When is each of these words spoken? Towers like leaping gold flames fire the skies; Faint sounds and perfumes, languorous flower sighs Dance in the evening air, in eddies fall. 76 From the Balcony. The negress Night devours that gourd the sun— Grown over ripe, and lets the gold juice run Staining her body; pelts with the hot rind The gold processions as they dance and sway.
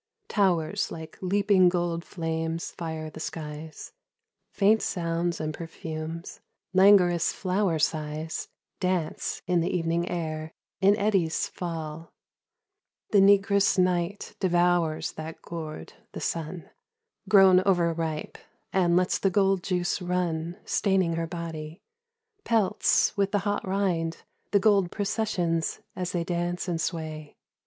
Towers 0.29 0.89
like 0.91 1.19
leaping 1.21 1.69
gold 1.69 2.03
flames 2.03 2.71
fire 2.71 3.11
the 3.11 3.19
skies; 3.19 3.93
Faint 4.49 4.81
sounds 4.81 5.39
and 5.39 5.53
perfumes, 5.53 6.39
languorous 6.73 7.31
flower 7.31 7.77
sighs 7.77 8.47
Dance 8.79 9.43
in 9.45 9.59
the 9.61 9.69
evening 9.69 10.09
air, 10.09 10.53
in 10.79 10.97
eddies 10.97 11.45
fall. 11.49 12.13
76 13.11 13.11
From 13.11 13.11
the 13.11 13.11
Balcony. 13.11 13.11
The 13.11 13.21
negress 13.29 13.77
Night 13.91 14.35
devours 14.39 15.11
that 15.11 15.39
gourd 15.43 15.93
the 16.13 16.19
sun— 16.19 16.71
Grown 17.29 17.61
over 17.63 17.93
ripe, 17.93 18.39
and 18.73 18.97
lets 18.97 19.19
the 19.19 19.29
gold 19.29 19.61
juice 19.61 20.01
run 20.01 20.57
Staining 20.65 21.13
her 21.13 21.27
body; 21.27 21.79
pelts 22.43 23.15
with 23.15 23.31
the 23.31 23.37
hot 23.45 23.67
rind 23.67 24.23
The 24.49 24.57
gold 24.59 24.89
processions 24.89 25.79
as 25.95 26.11
they 26.11 26.23
dance 26.23 26.67
and 26.67 26.81
sway. 26.81 27.37